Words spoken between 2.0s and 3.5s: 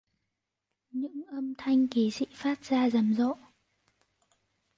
dị phát ra rầm rộ